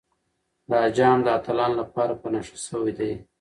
[0.69, 3.11] دا جام د اتلانو لپاره په نښه شوی دی.